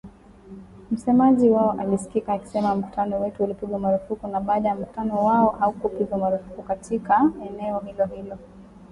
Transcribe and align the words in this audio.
Msemaji 0.91 1.49
wao 1.49 1.71
alisikika 1.71 2.33
akisema 2.33 2.75
mkutano 2.75 3.19
wetu 3.21 3.43
ulipigwa 3.43 3.79
marufuku 3.79 4.27
na 4.27 4.39
bado 4.41 4.69
mkutano 4.75 5.25
wao 5.25 5.49
haukupigwa 5.49 6.17
marufuku 6.17 6.63
katika 6.63 7.31
eneo 7.49 7.79
hilo-hilo. 7.79 8.37